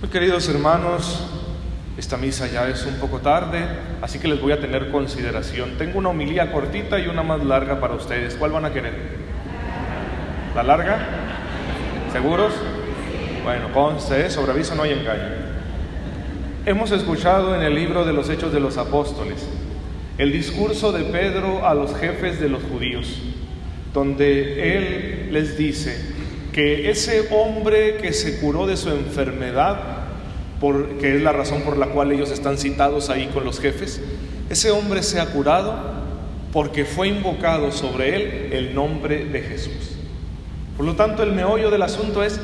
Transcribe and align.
Muy 0.00 0.08
queridos 0.08 0.48
hermanos, 0.48 1.20
esta 1.98 2.16
misa 2.16 2.46
ya 2.46 2.66
es 2.70 2.86
un 2.86 2.94
poco 2.94 3.18
tarde, 3.18 3.66
así 4.00 4.18
que 4.18 4.28
les 4.28 4.40
voy 4.40 4.52
a 4.52 4.58
tener 4.58 4.90
consideración. 4.90 5.76
Tengo 5.76 5.98
una 5.98 6.08
homilía 6.08 6.50
cortita 6.52 6.98
y 6.98 7.06
una 7.06 7.22
más 7.22 7.44
larga 7.44 7.80
para 7.80 7.92
ustedes. 7.92 8.34
¿Cuál 8.34 8.52
van 8.52 8.64
a 8.64 8.72
querer? 8.72 8.94
¿La 10.54 10.62
larga? 10.62 11.06
¿Seguros? 12.12 12.54
Bueno, 13.44 13.70
conste, 13.74 14.24
¿eh? 14.24 14.30
sobre 14.30 14.52
aviso 14.52 14.74
no 14.74 14.84
hay 14.84 14.92
engaño. 14.92 15.34
Hemos 16.64 16.92
escuchado 16.92 17.54
en 17.54 17.60
el 17.60 17.74
libro 17.74 18.06
de 18.06 18.14
los 18.14 18.30
Hechos 18.30 18.54
de 18.54 18.60
los 18.60 18.78
Apóstoles 18.78 19.46
el 20.16 20.32
discurso 20.32 20.92
de 20.92 21.04
Pedro 21.04 21.66
a 21.66 21.74
los 21.74 21.94
jefes 21.94 22.40
de 22.40 22.48
los 22.48 22.62
judíos, 22.62 23.20
donde 23.92 24.76
él 24.76 25.28
les 25.30 25.58
dice 25.58 26.19
que 26.52 26.90
ese 26.90 27.28
hombre 27.30 27.98
que 27.98 28.12
se 28.12 28.40
curó 28.40 28.66
de 28.66 28.76
su 28.76 28.90
enfermedad, 28.90 30.00
que 31.00 31.16
es 31.16 31.22
la 31.22 31.32
razón 31.32 31.62
por 31.62 31.76
la 31.78 31.86
cual 31.86 32.12
ellos 32.12 32.30
están 32.30 32.58
citados 32.58 33.08
ahí 33.08 33.28
con 33.32 33.44
los 33.44 33.60
jefes, 33.60 34.00
ese 34.48 34.70
hombre 34.70 35.02
se 35.02 35.20
ha 35.20 35.26
curado 35.26 36.00
porque 36.52 36.84
fue 36.84 37.08
invocado 37.08 37.70
sobre 37.70 38.16
él 38.16 38.52
el 38.52 38.74
nombre 38.74 39.24
de 39.24 39.42
Jesús. 39.42 39.96
Por 40.76 40.86
lo 40.86 40.96
tanto, 40.96 41.22
el 41.22 41.32
meollo 41.32 41.70
del 41.70 41.82
asunto 41.82 42.24
es, 42.24 42.40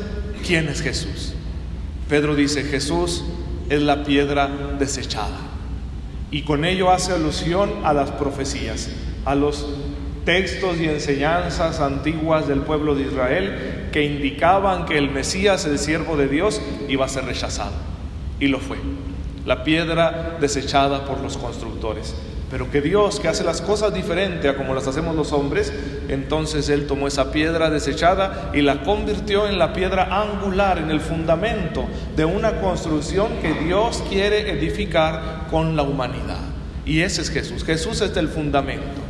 ¿quién 0.47 0.69
es 0.69 0.83
Jesús? 0.83 1.35
Pedro 2.09 2.37
dice, 2.37 2.63
Jesús 2.63 3.25
es 3.69 3.83
la 3.83 4.05
piedra 4.05 4.49
desechada. 4.79 5.39
Y 6.31 6.43
con 6.43 6.65
ello 6.65 6.91
hace 6.91 7.13
alusión 7.13 7.73
a 7.85 7.93
las 7.93 8.13
profecías, 8.13 8.91
a 9.25 9.35
los 9.35 9.67
textos 10.25 10.79
y 10.79 10.85
enseñanzas 10.85 11.81
antiguas 11.81 12.47
del 12.47 12.61
pueblo 12.61 12.95
de 12.95 13.03
Israel 13.03 13.76
que 13.93 14.05
indicaban 14.05 14.85
que 14.85 14.99
el 14.99 15.11
Mesías, 15.11 15.65
el 15.67 15.79
siervo 15.79 16.17
de 16.17 16.29
Dios, 16.29 16.61
iba 16.89 17.05
a 17.05 17.09
ser 17.09 17.25
rechazado. 17.25 17.73
Y 18.41 18.49
lo 18.49 18.59
fue. 18.59 18.79
La 19.45 19.65
piedra 19.65 20.37
desechada 20.41 21.05
por 21.05 21.21
los 21.21 21.37
constructores. 21.37 22.15
Pero 22.51 22.71
que 22.71 22.81
Dios, 22.81 23.19
que 23.19 23.29
hace 23.29 23.43
las 23.43 23.61
cosas 23.61 23.93
diferente 23.93 24.49
a 24.49 24.57
como 24.57 24.73
las 24.73 24.87
hacemos 24.87 25.17
los 25.17 25.33
hombres, 25.33 25.73
entonces 26.09 26.69
Él 26.69 26.87
tomó 26.87 27.09
esa 27.09 27.33
piedra 27.33 27.71
desechada 27.71 28.51
y 28.55 28.63
la 28.63 28.83
convirtió 28.83 29.49
en 29.49 29.59
la 29.59 29.73
piedra 29.73 30.23
angular, 30.23 30.79
en 30.79 30.91
el 30.91 31.01
fundamento 31.01 31.87
de 32.15 32.25
una 32.25 32.61
construcción 32.61 33.33
que 33.43 33.53
Dios 33.55 34.03
quiere 34.09 34.53
edificar 34.53 35.49
con 35.51 35.75
la 35.75 35.83
humanidad. 35.83 36.39
Y 36.85 37.01
ese 37.01 37.23
es 37.23 37.31
Jesús. 37.31 37.65
Jesús 37.65 38.01
es 38.01 38.17
el 38.17 38.29
fundamento. 38.29 39.06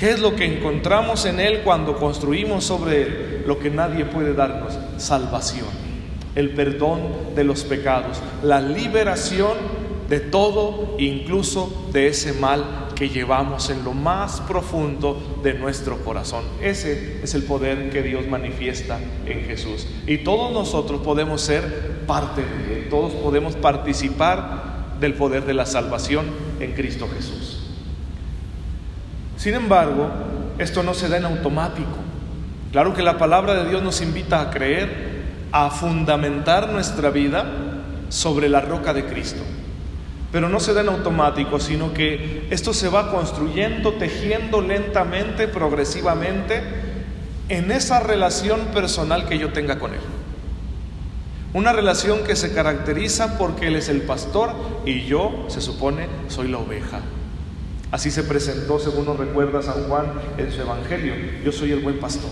¿Qué 0.00 0.12
es 0.12 0.18
lo 0.18 0.34
que 0.34 0.46
encontramos 0.46 1.26
en 1.26 1.40
Él 1.40 1.60
cuando 1.62 1.98
construimos 1.98 2.64
sobre 2.64 3.02
Él? 3.02 3.44
Lo 3.46 3.58
que 3.58 3.68
nadie 3.68 4.06
puede 4.06 4.32
darnos, 4.32 4.78
salvación, 4.96 5.68
el 6.34 6.54
perdón 6.54 7.34
de 7.36 7.44
los 7.44 7.64
pecados, 7.64 8.18
la 8.42 8.62
liberación 8.62 9.58
de 10.08 10.20
todo, 10.20 10.96
incluso 10.98 11.90
de 11.92 12.06
ese 12.06 12.32
mal 12.32 12.88
que 12.94 13.10
llevamos 13.10 13.68
en 13.68 13.84
lo 13.84 13.92
más 13.92 14.40
profundo 14.40 15.38
de 15.42 15.52
nuestro 15.52 16.02
corazón. 16.02 16.44
Ese 16.62 17.22
es 17.22 17.34
el 17.34 17.42
poder 17.42 17.90
que 17.90 18.02
Dios 18.02 18.26
manifiesta 18.26 18.98
en 19.26 19.42
Jesús. 19.42 19.86
Y 20.06 20.18
todos 20.24 20.50
nosotros 20.50 21.02
podemos 21.02 21.42
ser 21.42 22.06
parte 22.06 22.40
de 22.40 22.78
Él, 22.78 22.88
todos 22.88 23.12
podemos 23.12 23.54
participar 23.54 24.96
del 24.98 25.12
poder 25.12 25.44
de 25.44 25.52
la 25.52 25.66
salvación 25.66 26.24
en 26.58 26.72
Cristo 26.72 27.06
Jesús. 27.14 27.59
Sin 29.40 29.54
embargo, 29.54 30.10
esto 30.58 30.82
no 30.82 30.92
se 30.92 31.08
da 31.08 31.16
en 31.16 31.24
automático. 31.24 31.96
Claro 32.72 32.92
que 32.92 33.02
la 33.02 33.16
palabra 33.16 33.54
de 33.54 33.70
Dios 33.70 33.82
nos 33.82 34.02
invita 34.02 34.42
a 34.42 34.50
creer, 34.50 35.22
a 35.50 35.70
fundamentar 35.70 36.68
nuestra 36.68 37.08
vida 37.08 37.46
sobre 38.10 38.50
la 38.50 38.60
roca 38.60 38.92
de 38.92 39.06
Cristo. 39.06 39.40
Pero 40.30 40.50
no 40.50 40.60
se 40.60 40.74
da 40.74 40.82
en 40.82 40.90
automático, 40.90 41.58
sino 41.58 41.94
que 41.94 42.48
esto 42.50 42.74
se 42.74 42.90
va 42.90 43.10
construyendo, 43.10 43.94
tejiendo 43.94 44.60
lentamente, 44.60 45.48
progresivamente, 45.48 46.62
en 47.48 47.70
esa 47.70 48.00
relación 48.00 48.60
personal 48.74 49.26
que 49.26 49.38
yo 49.38 49.54
tenga 49.54 49.78
con 49.78 49.94
Él. 49.94 50.00
Una 51.54 51.72
relación 51.72 52.24
que 52.24 52.36
se 52.36 52.52
caracteriza 52.52 53.38
porque 53.38 53.68
Él 53.68 53.76
es 53.76 53.88
el 53.88 54.02
pastor 54.02 54.52
y 54.84 55.06
yo, 55.06 55.46
se 55.48 55.62
supone, 55.62 56.08
soy 56.28 56.48
la 56.48 56.58
oveja. 56.58 57.00
Así 57.90 58.10
se 58.10 58.22
presentó, 58.22 58.78
según 58.78 59.06
nos 59.06 59.18
recuerda 59.18 59.62
San 59.62 59.84
Juan 59.84 60.06
en 60.38 60.52
su 60.52 60.60
Evangelio. 60.60 61.14
Yo 61.44 61.50
soy 61.50 61.72
el 61.72 61.80
buen 61.80 61.98
pastor. 61.98 62.30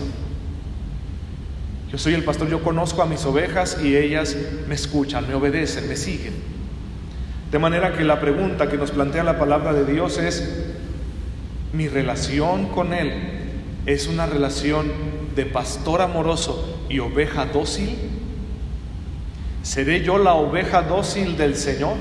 Yo 1.91 1.97
soy 1.97 2.13
el 2.13 2.23
pastor, 2.23 2.49
yo 2.49 2.63
conozco 2.63 3.01
a 3.01 3.05
mis 3.05 3.25
ovejas 3.25 3.77
y 3.83 3.97
ellas 3.97 4.37
me 4.67 4.75
escuchan, 4.75 5.27
me 5.27 5.33
obedecen, 5.33 5.89
me 5.89 5.95
siguen. 5.95 6.33
De 7.51 7.57
manera 7.57 7.93
que 7.97 8.03
la 8.03 8.21
pregunta 8.21 8.69
que 8.69 8.77
nos 8.77 8.91
plantea 8.91 9.23
la 9.23 9.39
palabra 9.39 9.73
de 9.73 9.91
Dios 9.91 10.17
es, 10.19 10.67
¿mi 11.73 11.87
relación 11.87 12.67
con 12.67 12.93
Él 12.93 13.11
es 13.85 14.07
una 14.07 14.27
relación 14.27 14.91
de 15.35 15.45
pastor 15.45 16.01
amoroso 16.01 16.85
y 16.89 16.99
oveja 16.99 17.47
dócil? 17.47 17.97
¿Seré 19.63 20.03
yo 20.03 20.19
la 20.19 20.35
oveja 20.35 20.83
dócil 20.83 21.37
del 21.37 21.55
Señor? 21.55 21.95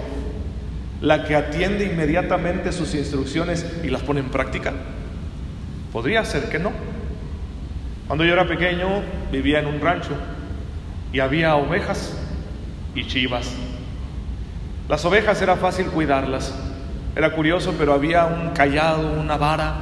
¿La 1.01 1.25
que 1.25 1.37
atiende 1.37 1.85
inmediatamente 1.85 2.73
sus 2.73 2.95
instrucciones 2.95 3.67
y 3.85 3.89
las 3.89 4.03
pone 4.03 4.21
en 4.21 4.31
práctica? 4.31 4.73
Podría 5.93 6.25
ser 6.25 6.49
que 6.49 6.59
no. 6.59 6.73
Cuando 8.07 8.25
yo 8.25 8.33
era 8.33 8.49
pequeño 8.49 8.89
vivía 9.31 9.61
en 9.61 9.67
un 9.67 9.81
rancho 9.81 10.13
y 11.13 11.21
había 11.21 11.57
ovejas 11.57 12.15
y 12.95 13.07
chivas 13.07 13.55
las 14.89 15.05
ovejas 15.05 15.41
era 15.43 15.57
fácil 15.57 15.89
cuidarlas. 15.89 16.55
Era 17.15 17.35
curioso, 17.35 17.75
pero 17.77 17.93
había 17.93 18.25
un 18.25 18.51
callado, 18.51 19.21
una 19.21 19.37
vara. 19.37 19.75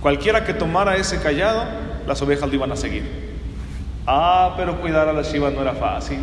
Cualquiera 0.00 0.46
que 0.46 0.54
tomara 0.54 0.96
ese 0.96 1.20
callado, 1.20 1.62
las 2.06 2.22
ovejas 2.22 2.48
lo 2.48 2.54
iban 2.54 2.72
a 2.72 2.76
seguir. 2.76 3.04
Ah, 4.06 4.54
pero 4.56 4.80
cuidar 4.80 5.08
a 5.08 5.12
las 5.12 5.30
chivas 5.30 5.52
no 5.52 5.60
era 5.60 5.74
fácil, 5.74 6.20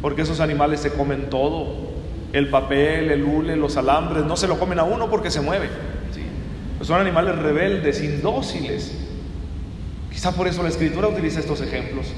porque 0.00 0.22
esos 0.22 0.40
animales 0.40 0.80
se 0.80 0.90
comen 0.90 1.28
todo. 1.28 1.92
El 2.34 2.50
papel, 2.50 3.10
el 3.10 3.24
hule, 3.24 3.56
los 3.56 3.78
alambres, 3.78 4.24
no 4.24 4.36
se 4.36 4.46
lo 4.46 4.58
comen 4.58 4.78
a 4.78 4.84
uno 4.84 5.08
porque 5.08 5.30
se 5.30 5.40
mueve. 5.40 5.70
son 6.82 7.00
animales 7.00 7.36
rebeldes, 7.36 8.02
indóciles. 8.02 8.92
Quizá 10.12 10.32
por 10.32 10.46
eso 10.46 10.62
la 10.62 10.68
escritura 10.68 11.08
utiliza 11.08 11.40
estos 11.40 11.62
ejemplos. 11.62 12.12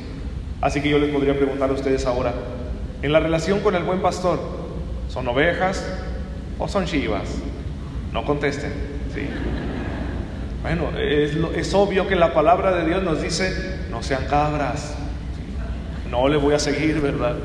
Así 0.60 0.80
que 0.80 0.88
yo 0.88 0.98
les 0.98 1.10
podría 1.10 1.36
preguntar 1.36 1.70
a 1.70 1.74
ustedes 1.74 2.04
ahora, 2.06 2.34
en 3.02 3.12
la 3.12 3.20
relación 3.20 3.60
con 3.60 3.76
el 3.76 3.84
buen 3.84 4.00
pastor, 4.02 4.40
¿Son 5.08 5.26
ovejas 5.28 5.82
o 6.58 6.68
son 6.68 6.84
chivas? 6.84 7.38
No 8.12 8.24
contesten. 8.24 8.72
¿sí? 9.14 9.22
Bueno, 10.62 10.90
es, 10.98 11.72
obvio 11.74 12.08
que 12.08 12.16
la 12.16 12.34
palabra 12.34 12.74
de 12.74 12.86
Dios 12.86 13.02
nos 13.02 13.22
dice, 13.22 13.78
no 13.90 14.02
sean 14.02 14.26
cabras. 14.26 14.94
No 16.10 16.28
le 16.28 16.36
voy 16.36 16.54
a 16.54 16.58
seguir, 16.58 17.00
¿verdad? 17.00 17.36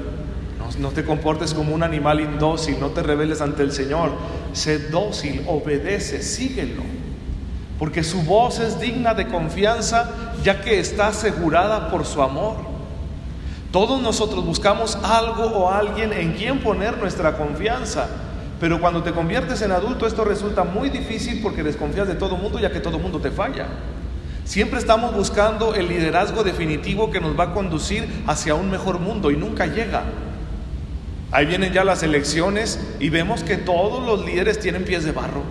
No, 0.79 0.89
te 0.89 1.03
comportes 1.03 1.53
como 1.53 1.73
un 1.73 1.83
animal 1.83 2.19
indócil, 2.19 2.79
no 2.79 2.89
te 2.89 3.03
rebeles 3.03 3.41
ante 3.41 3.63
el 3.63 3.71
Señor. 3.71 4.11
Sé 4.53 4.79
dócil, 4.89 5.43
obedece, 5.47 6.21
síguelo. 6.21 6.83
Porque 7.77 8.03
su 8.03 8.21
voz 8.21 8.59
es 8.59 8.79
digna 8.79 9.13
de 9.13 9.27
confianza, 9.27 10.11
ya 10.43 10.61
que 10.61 10.79
está 10.79 11.07
asegurada 11.07 11.89
por 11.89 12.05
su 12.05 12.21
amor. 12.21 12.55
Todos 13.71 14.01
nosotros 14.01 14.45
buscamos 14.45 14.97
algo 14.97 15.45
o 15.45 15.69
alguien 15.71 16.13
en 16.13 16.33
quien 16.33 16.59
poner 16.59 16.97
nuestra 16.97 17.37
confianza. 17.37 18.07
Pero 18.59 18.79
cuando 18.79 19.01
te 19.01 19.11
conviertes 19.11 19.61
en 19.63 19.71
adulto 19.71 20.05
esto 20.05 20.23
resulta 20.23 20.63
muy 20.63 20.89
difícil 20.89 21.41
porque 21.41 21.63
desconfías 21.63 22.07
de 22.07 22.15
todo 22.15 22.37
mundo 22.37 22.59
ya 22.59 22.71
que 22.71 22.79
todo 22.79 22.99
mundo 22.99 23.19
te 23.19 23.31
falla. 23.31 23.67
Siempre 24.43 24.77
estamos 24.77 25.15
buscando 25.15 25.73
el 25.73 25.87
liderazgo 25.87 26.43
definitivo 26.43 27.09
que 27.09 27.21
nos 27.21 27.39
va 27.39 27.45
a 27.45 27.53
conducir 27.53 28.23
hacia 28.27 28.53
un 28.53 28.69
mejor 28.69 28.99
mundo 28.99 29.31
y 29.31 29.37
nunca 29.37 29.65
llega. 29.65 30.03
Ahí 31.31 31.45
vienen 31.45 31.71
ya 31.71 31.83
las 31.83 32.03
elecciones 32.03 32.79
y 32.99 33.09
vemos 33.09 33.43
que 33.43 33.55
todos 33.55 34.05
los 34.05 34.25
líderes 34.25 34.59
tienen 34.59 34.83
pies 34.83 35.05
de 35.05 35.13
barro. 35.13 35.43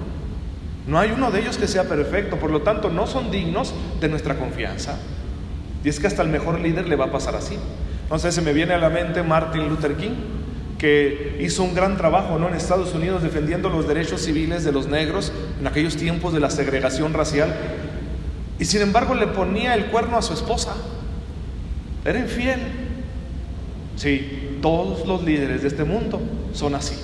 No 0.86 0.98
hay 0.98 1.10
uno 1.12 1.30
de 1.30 1.40
ellos 1.40 1.56
que 1.56 1.68
sea 1.68 1.84
perfecto, 1.84 2.36
por 2.36 2.50
lo 2.50 2.62
tanto 2.62 2.90
no 2.90 3.06
son 3.06 3.30
dignos 3.30 3.72
de 4.00 4.08
nuestra 4.08 4.36
confianza. 4.36 4.98
Y 5.82 5.88
es 5.88 5.98
que 5.98 6.06
hasta 6.06 6.22
el 6.22 6.28
mejor 6.28 6.60
líder 6.60 6.88
le 6.88 6.96
va 6.96 7.06
a 7.06 7.12
pasar 7.12 7.34
así. 7.34 7.56
Entonces 8.02 8.34
se 8.34 8.42
me 8.42 8.52
viene 8.52 8.74
a 8.74 8.78
la 8.78 8.90
mente 8.90 9.22
Martin 9.22 9.68
Luther 9.68 9.96
King, 9.96 10.16
que 10.78 11.38
hizo 11.40 11.62
un 11.62 11.74
gran 11.74 11.96
trabajo 11.96 12.38
¿no? 12.38 12.48
en 12.48 12.54
Estados 12.54 12.94
Unidos 12.94 13.22
defendiendo 13.22 13.68
los 13.70 13.86
derechos 13.86 14.22
civiles 14.22 14.64
de 14.64 14.72
los 14.72 14.88
negros 14.88 15.32
en 15.60 15.66
aquellos 15.66 15.96
tiempos 15.96 16.32
de 16.32 16.40
la 16.40 16.50
segregación 16.50 17.12
racial. 17.12 17.54
Y 18.58 18.64
sin 18.66 18.82
embargo 18.82 19.14
le 19.14 19.26
ponía 19.26 19.74
el 19.74 19.86
cuerno 19.86 20.18
a 20.18 20.22
su 20.22 20.34
esposa. 20.34 20.74
Era 22.04 22.18
infiel. 22.18 22.60
Sí, 23.96 24.39
todos 24.60 25.06
los 25.06 25.22
líderes 25.22 25.62
de 25.62 25.68
este 25.68 25.84
mundo 25.84 26.20
son 26.52 26.74
así. 26.74 26.94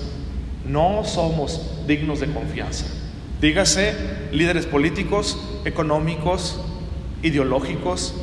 No 0.65 1.03
somos 1.05 1.61
dignos 1.87 2.19
de 2.19 2.27
confianza. 2.27 2.85
Dígase 3.39 3.95
líderes 4.31 4.65
políticos, 4.65 5.37
económicos, 5.63 6.59
ideológicos, 7.21 8.13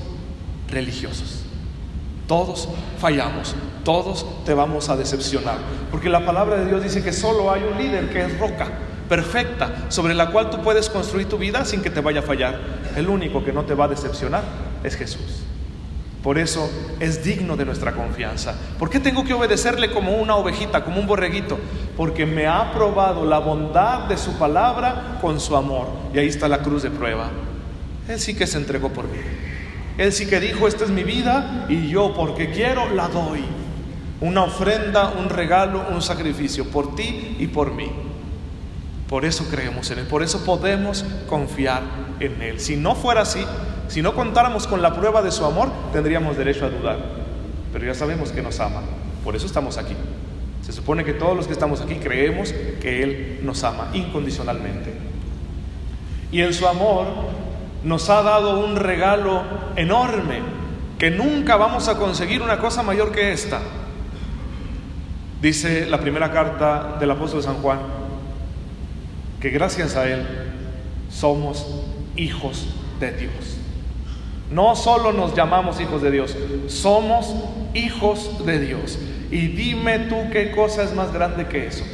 religiosos. 0.69 1.44
Todos 2.26 2.69
fallamos, 2.98 3.54
todos 3.84 4.44
te 4.44 4.54
vamos 4.54 4.88
a 4.88 4.96
decepcionar, 4.96 5.58
porque 5.90 6.08
la 6.08 6.25
palabra 6.25 6.56
de 6.56 6.66
Dios 6.66 6.82
dice 6.82 7.02
que 7.02 7.12
solo 7.12 7.52
hay 7.52 7.62
un 7.62 7.78
líder 7.78 8.10
que 8.10 8.25
es 8.25 8.38
roca 8.38 8.69
perfecta 9.08 9.87
sobre 9.90 10.14
la 10.14 10.30
cual 10.30 10.50
tú 10.50 10.62
puedes 10.62 10.88
construir 10.88 11.28
tu 11.28 11.37
vida 11.37 11.64
sin 11.64 11.82
que 11.82 11.90
te 11.90 12.00
vaya 12.00 12.20
a 12.20 12.22
fallar. 12.22 12.58
El 12.96 13.08
único 13.08 13.44
que 13.44 13.52
no 13.52 13.64
te 13.64 13.75
va 13.75 13.84
a 13.84 13.88
decepcionar 13.88 14.42
es 14.82 14.96
Jesús. 14.96 15.44
Por 16.25 16.38
eso 16.38 16.71
es 17.00 17.23
digno 17.23 17.55
de 17.55 17.67
nuestra 17.67 17.93
confianza. 17.93 18.55
¿Por 18.79 18.88
qué 18.88 18.99
tengo 18.99 19.25
que 19.25 19.35
obedecerle 19.35 19.93
como 19.93 20.17
una 20.17 20.37
ovejita, 20.37 20.82
como 20.82 20.99
un 20.99 21.06
borreguito? 21.06 21.59
Porque 21.99 22.25
me 22.25 22.47
ha 22.47 22.73
probado 22.73 23.26
la 23.26 23.38
bondad 23.41 24.09
de 24.09 24.17
su 24.17 24.32
palabra 24.38 25.19
con 25.21 25.38
su 25.38 25.55
amor. 25.55 25.87
Y 26.15 26.19
ahí 26.19 26.29
está 26.29 26.49
la 26.49 26.62
cruz 26.62 26.82
de 26.82 26.91
prueba. 26.91 27.29
Él 28.09 28.19
sí 28.19 28.35
que 28.35 28.47
se 28.47 28.56
entregó 28.56 28.88
por 28.88 29.05
mí. 29.05 29.19
Él 29.99 30.15
sí 30.15 30.26
que 30.26 30.41
dijo, 30.41 30.67
esta 30.67 30.85
es 30.85 30.91
mi 30.91 31.05
vida 31.05 31.67
y 31.69 31.88
yo 31.88 32.15
porque 32.15 32.50
quiero 32.50 32.88
la 32.88 33.09
doy. 33.09 33.44
Una 34.23 34.44
ofrenda, 34.44 35.11
un 35.11 35.29
regalo, 35.29 35.85
un 35.91 36.00
sacrificio 36.00 36.65
por 36.71 36.97
ti 36.97 37.37
y 37.38 37.49
por 37.49 37.75
mí. 37.75 37.93
Por 39.11 39.26
eso 39.26 39.47
creemos 39.50 39.91
en 39.91 39.99
Él, 39.99 40.06
por 40.06 40.23
eso 40.23 40.43
podemos 40.43 41.05
confiar 41.29 41.82
en 42.19 42.41
Él. 42.41 42.61
Si 42.61 42.76
no 42.76 42.94
fuera 42.94 43.21
así, 43.21 43.44
si 43.88 44.02
no 44.02 44.14
contáramos 44.14 44.66
con 44.66 44.82
la 44.82 44.94
prueba 44.94 45.22
de 45.22 45.31
su 45.31 45.44
amor, 45.44 45.70
tendríamos 45.92 46.36
derecho 46.36 46.66
a 46.66 46.70
dudar. 46.70 46.98
Pero 47.72 47.86
ya 47.86 47.94
sabemos 47.94 48.31
que 48.31 48.42
nos 48.42 48.60
ama, 48.60 48.82
por 49.22 49.36
eso 49.36 49.46
estamos 49.46 49.78
aquí. 49.78 49.94
Se 50.62 50.72
supone 50.72 51.04
que 51.04 51.12
todos 51.12 51.36
los 51.36 51.46
que 51.46 51.52
estamos 51.52 51.81
aquí 51.81 51.96
creemos 51.96 52.52
que 52.81 53.02
Él 53.02 53.40
nos 53.42 53.62
ama 53.64 53.90
incondicionalmente. 53.92 54.94
Y 56.32 56.40
en 56.40 56.54
su 56.54 56.66
amor 56.66 57.06
nos 57.84 58.08
ha 58.08 58.22
dado 58.22 58.64
un 58.64 58.76
regalo 58.76 59.42
enorme, 59.76 60.40
que 60.98 61.10
nunca 61.10 61.56
vamos 61.56 61.88
a 61.88 61.98
conseguir 61.98 62.40
una 62.40 62.58
cosa 62.58 62.82
mayor 62.82 63.12
que 63.12 63.32
esta. 63.32 63.60
Dice 65.42 65.87
la 65.87 66.00
primera 66.00 66.32
carta 66.32 66.96
del 66.98 67.10
apóstol 67.10 67.42
San 67.42 67.56
Juan, 67.56 67.80
que 69.40 69.50
gracias 69.50 69.96
a 69.96 70.08
Él 70.08 70.26
somos 71.10 71.66
hijos 72.16 72.66
de 72.98 73.12
Dios. 73.12 73.58
No 74.54 74.76
solo 74.76 75.12
nos 75.12 75.34
llamamos 75.34 75.80
hijos 75.80 76.00
de 76.00 76.12
Dios, 76.12 76.36
somos 76.68 77.34
hijos 77.74 78.46
de 78.46 78.60
Dios. 78.60 79.00
Y 79.32 79.48
dime 79.48 79.98
tú 79.98 80.16
qué 80.30 80.52
cosa 80.52 80.84
es 80.84 80.94
más 80.94 81.12
grande 81.12 81.48
que 81.48 81.66
eso. 81.66 81.84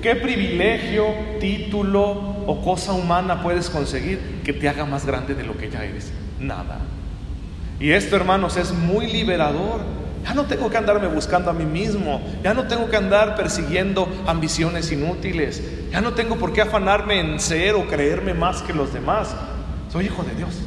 ¿Qué 0.00 0.16
privilegio, 0.16 1.04
título 1.40 2.36
o 2.46 2.62
cosa 2.64 2.94
humana 2.94 3.42
puedes 3.42 3.68
conseguir 3.68 4.40
que 4.42 4.54
te 4.54 4.66
haga 4.66 4.86
más 4.86 5.04
grande 5.04 5.34
de 5.34 5.44
lo 5.44 5.58
que 5.58 5.70
ya 5.70 5.84
eres? 5.84 6.10
Nada. 6.40 6.78
Y 7.78 7.90
esto, 7.90 8.16
hermanos, 8.16 8.56
es 8.56 8.72
muy 8.72 9.06
liberador 9.06 9.82
ya 10.24 10.34
no 10.34 10.44
tengo 10.44 10.70
que 10.70 10.76
andarme 10.76 11.08
buscando 11.08 11.50
a 11.50 11.52
mí 11.52 11.64
mismo, 11.64 12.22
ya 12.44 12.54
no 12.54 12.68
tengo 12.68 12.88
que 12.88 12.96
andar 12.96 13.34
persiguiendo 13.34 14.08
ambiciones 14.26 14.92
inútiles, 14.92 15.62
ya 15.90 16.00
no 16.00 16.14
tengo 16.14 16.36
por 16.36 16.52
qué 16.52 16.62
afanarme 16.62 17.18
en 17.18 17.40
ser 17.40 17.74
o 17.74 17.88
creerme 17.88 18.32
más 18.32 18.62
que 18.62 18.72
los 18.72 18.92
demás. 18.92 19.34
Soy 19.90 20.06
hijo 20.06 20.22
de 20.22 20.34
Dios. 20.36 20.62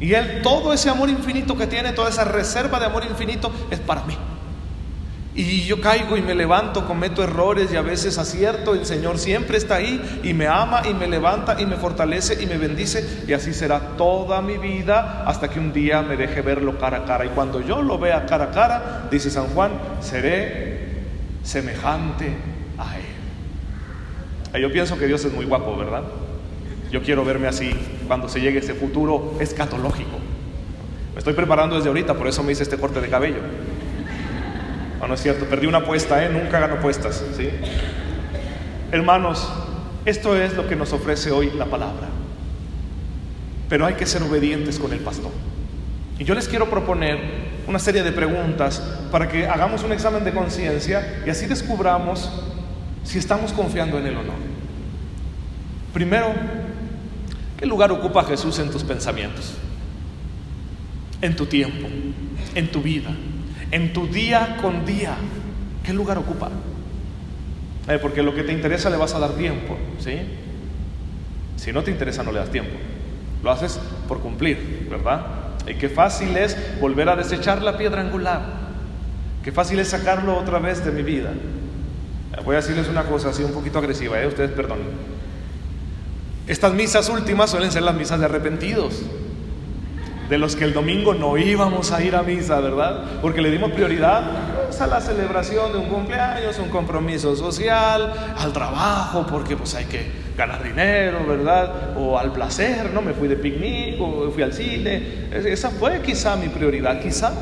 Y 0.00 0.14
Él, 0.14 0.40
todo 0.42 0.72
ese 0.72 0.88
amor 0.88 1.10
infinito 1.10 1.56
que 1.56 1.66
tiene, 1.66 1.92
toda 1.92 2.08
esa 2.08 2.24
reserva 2.24 2.80
de 2.80 2.86
amor 2.86 3.04
infinito 3.04 3.52
es 3.70 3.78
para 3.78 4.02
mí. 4.04 4.16
Y 5.32 5.64
yo 5.64 5.80
caigo 5.80 6.16
y 6.16 6.22
me 6.22 6.34
levanto, 6.34 6.86
cometo 6.86 7.22
errores 7.22 7.72
y 7.72 7.76
a 7.76 7.82
veces 7.82 8.18
acierto. 8.18 8.74
El 8.74 8.84
Señor 8.84 9.18
siempre 9.18 9.58
está 9.58 9.76
ahí 9.76 10.20
y 10.24 10.34
me 10.34 10.48
ama 10.48 10.82
y 10.88 10.92
me 10.92 11.06
levanta 11.06 11.60
y 11.60 11.66
me 11.66 11.76
fortalece 11.76 12.42
y 12.42 12.46
me 12.46 12.58
bendice. 12.58 13.24
Y 13.28 13.32
así 13.32 13.54
será 13.54 13.96
toda 13.96 14.42
mi 14.42 14.58
vida 14.58 15.22
hasta 15.26 15.48
que 15.48 15.60
un 15.60 15.72
día 15.72 16.02
me 16.02 16.16
deje 16.16 16.42
verlo 16.42 16.78
cara 16.78 16.98
a 16.98 17.04
cara. 17.04 17.24
Y 17.26 17.28
cuando 17.28 17.60
yo 17.60 17.80
lo 17.80 17.98
vea 17.98 18.26
cara 18.26 18.46
a 18.46 18.50
cara, 18.50 19.08
dice 19.10 19.30
San 19.30 19.46
Juan, 19.48 19.70
seré 20.00 20.88
semejante 21.44 22.34
a 22.76 22.96
Él. 22.98 24.60
Yo 24.60 24.72
pienso 24.72 24.98
que 24.98 25.06
Dios 25.06 25.24
es 25.24 25.32
muy 25.32 25.44
guapo, 25.44 25.76
¿verdad? 25.76 26.02
Yo 26.90 27.02
quiero 27.02 27.24
verme 27.24 27.46
así 27.46 27.70
cuando 28.06 28.28
se 28.28 28.40
llegue 28.40 28.58
ese 28.58 28.74
futuro 28.74 29.36
escatológico. 29.40 30.18
Me 31.14 31.18
estoy 31.18 31.34
preparando 31.34 31.76
desde 31.76 31.88
ahorita, 31.88 32.14
por 32.14 32.26
eso 32.26 32.42
me 32.42 32.52
hice 32.52 32.64
este 32.64 32.76
corte 32.76 33.00
de 33.00 33.08
cabello. 33.08 33.40
No, 35.00 35.06
no 35.06 35.14
es 35.14 35.22
cierto, 35.22 35.44
perdí 35.46 35.66
una 35.66 35.78
apuesta, 35.78 36.24
¿eh? 36.24 36.28
Nunca 36.28 36.58
gano 36.58 36.74
apuestas, 36.74 37.24
¿sí? 37.36 37.48
Hermanos, 38.92 39.48
esto 40.04 40.36
es 40.36 40.54
lo 40.54 40.68
que 40.68 40.76
nos 40.76 40.92
ofrece 40.92 41.30
hoy 41.30 41.50
la 41.56 41.66
palabra. 41.66 42.08
Pero 43.68 43.86
hay 43.86 43.94
que 43.94 44.06
ser 44.06 44.22
obedientes 44.22 44.78
con 44.78 44.92
el 44.92 44.98
pastor. 44.98 45.30
Y 46.18 46.24
yo 46.24 46.34
les 46.34 46.48
quiero 46.48 46.68
proponer 46.68 47.18
una 47.66 47.78
serie 47.78 48.02
de 48.02 48.12
preguntas 48.12 48.82
para 49.12 49.28
que 49.28 49.46
hagamos 49.46 49.84
un 49.84 49.92
examen 49.92 50.24
de 50.24 50.32
conciencia 50.32 51.22
y 51.24 51.30
así 51.30 51.46
descubramos 51.46 52.30
si 53.04 53.18
estamos 53.18 53.52
confiando 53.52 53.98
en 53.98 54.06
Él 54.06 54.16
o 54.16 54.22
no. 54.22 54.32
Primero, 55.94 56.32
¿qué 57.60 57.66
lugar 57.66 57.92
ocupa 57.92 58.24
Jesús 58.24 58.58
en 58.58 58.70
tus 58.70 58.82
pensamientos? 58.82 59.52
En 61.22 61.36
tu 61.36 61.46
tiempo, 61.46 61.86
en 62.54 62.70
tu 62.72 62.82
vida 62.82 63.14
en 63.70 63.92
tu 63.92 64.06
día 64.06 64.56
con 64.60 64.84
día, 64.84 65.14
¿qué 65.84 65.92
lugar 65.92 66.18
ocupa? 66.18 66.50
Eh, 67.88 67.98
porque 68.00 68.22
lo 68.22 68.34
que 68.34 68.42
te 68.42 68.52
interesa 68.52 68.90
le 68.90 68.96
vas 68.96 69.14
a 69.14 69.18
dar 69.18 69.30
tiempo, 69.32 69.76
¿sí? 69.98 70.18
Si 71.56 71.72
no 71.72 71.82
te 71.82 71.90
interesa 71.90 72.22
no 72.22 72.32
le 72.32 72.38
das 72.40 72.50
tiempo. 72.50 72.76
Lo 73.42 73.50
haces 73.50 73.80
por 74.08 74.20
cumplir, 74.20 74.88
¿verdad? 74.90 75.24
Y 75.66 75.74
qué 75.74 75.88
fácil 75.88 76.36
es 76.36 76.56
volver 76.80 77.08
a 77.08 77.16
desechar 77.16 77.62
la 77.62 77.78
piedra 77.78 78.00
angular. 78.00 78.42
Qué 79.44 79.52
fácil 79.52 79.78
es 79.78 79.88
sacarlo 79.88 80.36
otra 80.36 80.58
vez 80.58 80.84
de 80.84 80.90
mi 80.90 81.02
vida. 81.02 81.30
Eh, 81.30 82.40
voy 82.44 82.54
a 82.54 82.60
decirles 82.60 82.88
una 82.88 83.04
cosa 83.04 83.30
así 83.30 83.42
un 83.42 83.52
poquito 83.52 83.78
agresiva, 83.78 84.20
¿eh? 84.20 84.26
ustedes 84.26 84.50
perdonen. 84.50 85.09
Estas 86.50 86.74
misas 86.74 87.08
últimas 87.08 87.48
suelen 87.48 87.70
ser 87.70 87.82
las 87.84 87.94
misas 87.94 88.18
de 88.18 88.24
arrepentidos 88.24 89.02
de 90.28 90.36
los 90.36 90.56
que 90.56 90.64
el 90.64 90.72
domingo 90.72 91.14
no 91.14 91.38
íbamos 91.38 91.92
a 91.92 92.02
ir 92.02 92.16
a 92.16 92.24
misa, 92.24 92.58
¿verdad? 92.58 93.04
Porque 93.22 93.40
le 93.40 93.52
dimos 93.52 93.70
prioridad 93.70 94.24
a 94.80 94.86
la 94.88 95.00
celebración 95.00 95.70
de 95.70 95.78
un 95.78 95.86
cumpleaños, 95.86 96.58
un 96.58 96.68
compromiso 96.70 97.36
social, 97.36 98.12
al 98.36 98.52
trabajo, 98.52 99.24
porque 99.30 99.56
pues 99.56 99.76
hay 99.76 99.84
que 99.84 100.04
ganar 100.36 100.64
dinero, 100.64 101.24
¿verdad? 101.24 101.96
O 101.96 102.18
al 102.18 102.32
placer, 102.32 102.90
¿no? 102.92 103.00
Me 103.00 103.12
fui 103.12 103.28
de 103.28 103.36
picnic 103.36 104.00
o 104.00 104.28
fui 104.32 104.42
al 104.42 104.52
cine. 104.52 105.28
Esa 105.30 105.70
fue 105.70 106.02
quizá 106.02 106.34
mi 106.34 106.48
prioridad, 106.48 107.00
quizá. 107.00 107.32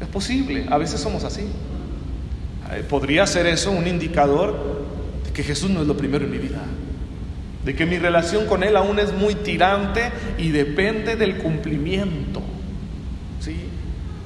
Es 0.00 0.06
posible, 0.06 0.64
a 0.70 0.78
veces 0.78 1.00
somos 1.00 1.24
así. 1.24 1.48
Eh, 2.70 2.84
Podría 2.88 3.26
ser 3.26 3.46
eso 3.46 3.72
un 3.72 3.88
indicador 3.88 4.84
de 5.24 5.32
que 5.32 5.42
Jesús 5.42 5.70
no 5.70 5.82
es 5.82 5.88
lo 5.88 5.96
primero 5.96 6.24
en 6.24 6.30
mi 6.30 6.38
vida 6.38 6.60
de 7.64 7.74
que 7.74 7.86
mi 7.86 7.98
relación 7.98 8.46
con 8.46 8.62
Él 8.62 8.76
aún 8.76 8.98
es 8.98 9.12
muy 9.12 9.34
tirante 9.34 10.12
y 10.38 10.50
depende 10.50 11.16
del 11.16 11.38
cumplimiento. 11.38 12.42
¿sí? 13.40 13.56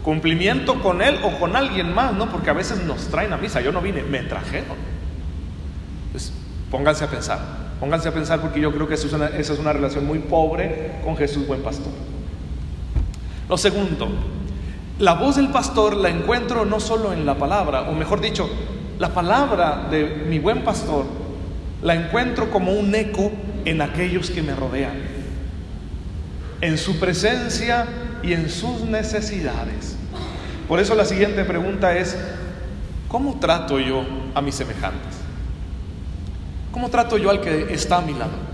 Cumplimiento 0.02 0.82
con 0.82 1.02
Él 1.02 1.18
o 1.22 1.38
con 1.38 1.54
alguien 1.54 1.94
más, 1.94 2.12
¿no? 2.14 2.30
Porque 2.30 2.50
a 2.50 2.54
veces 2.54 2.82
nos 2.84 3.08
traen 3.08 3.32
a 3.32 3.36
misa, 3.36 3.60
yo 3.60 3.70
no 3.70 3.80
vine, 3.80 4.02
me 4.02 4.20
trajeron. 4.20 4.76
Pues 6.10 6.32
pónganse 6.70 7.04
a 7.04 7.08
pensar, 7.08 7.38
pónganse 7.78 8.08
a 8.08 8.12
pensar 8.12 8.40
porque 8.40 8.60
yo 8.60 8.72
creo 8.72 8.88
que 8.88 8.94
es 8.94 9.04
esa 9.04 9.28
es 9.38 9.58
una 9.58 9.72
relación 9.72 10.06
muy 10.06 10.18
pobre 10.18 10.96
con 11.04 11.16
Jesús 11.16 11.46
buen 11.46 11.62
pastor. 11.62 11.92
Lo 13.48 13.56
segundo, 13.56 14.08
la 14.98 15.14
voz 15.14 15.36
del 15.36 15.48
pastor 15.50 15.96
la 15.96 16.08
encuentro 16.08 16.64
no 16.64 16.80
solo 16.80 17.12
en 17.12 17.24
la 17.24 17.36
palabra, 17.36 17.82
o 17.82 17.92
mejor 17.92 18.20
dicho, 18.20 18.50
la 18.98 19.10
palabra 19.10 19.86
de 19.90 20.24
mi 20.28 20.40
buen 20.40 20.64
pastor 20.64 21.17
la 21.82 21.94
encuentro 21.94 22.50
como 22.50 22.72
un 22.72 22.94
eco 22.94 23.30
en 23.64 23.80
aquellos 23.80 24.30
que 24.30 24.42
me 24.42 24.54
rodean, 24.54 24.96
en 26.60 26.78
su 26.78 26.98
presencia 26.98 27.86
y 28.22 28.32
en 28.32 28.50
sus 28.50 28.82
necesidades. 28.82 29.96
Por 30.66 30.80
eso 30.80 30.94
la 30.94 31.04
siguiente 31.04 31.44
pregunta 31.44 31.96
es, 31.96 32.16
¿cómo 33.06 33.38
trato 33.38 33.78
yo 33.78 34.04
a 34.34 34.42
mis 34.42 34.54
semejantes? 34.54 35.14
¿Cómo 36.72 36.90
trato 36.90 37.16
yo 37.16 37.30
al 37.30 37.40
que 37.40 37.72
está 37.72 37.98
a 37.98 38.02
mi 38.02 38.12
lado? 38.12 38.48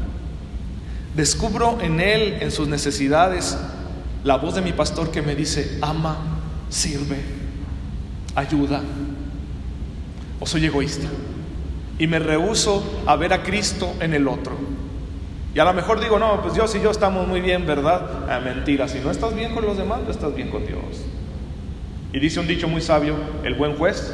Descubro 1.16 1.78
en 1.80 2.00
él, 2.00 2.38
en 2.40 2.50
sus 2.50 2.68
necesidades, 2.68 3.56
la 4.22 4.36
voz 4.36 4.54
de 4.54 4.60
mi 4.60 4.72
pastor 4.72 5.10
que 5.10 5.22
me 5.22 5.34
dice, 5.34 5.78
ama, 5.80 6.18
sirve, 6.68 7.18
ayuda, 8.34 8.82
o 10.40 10.46
soy 10.46 10.66
egoísta 10.66 11.08
y 11.98 12.06
me 12.06 12.18
rehuso 12.18 13.02
a 13.06 13.16
ver 13.16 13.32
a 13.32 13.42
Cristo 13.42 13.94
en 14.00 14.14
el 14.14 14.28
otro. 14.28 14.56
Y 15.54 15.58
a 15.60 15.64
lo 15.64 15.72
mejor 15.72 16.00
digo, 16.00 16.18
no, 16.18 16.42
pues 16.42 16.54
Dios 16.54 16.74
y 16.74 16.80
yo 16.80 16.90
estamos 16.90 17.28
muy 17.28 17.40
bien, 17.40 17.64
¿verdad? 17.64 18.02
Ah, 18.28 18.40
mentira, 18.40 18.88
si 18.88 18.98
no 18.98 19.10
estás 19.10 19.34
bien 19.34 19.54
con 19.54 19.64
los 19.64 19.76
demás, 19.76 20.00
no 20.04 20.10
estás 20.10 20.34
bien 20.34 20.50
con 20.50 20.66
Dios. 20.66 20.80
Y 22.12 22.18
dice 22.18 22.40
un 22.40 22.48
dicho 22.48 22.66
muy 22.66 22.80
sabio, 22.80 23.14
el 23.44 23.54
buen 23.54 23.76
juez 23.76 24.12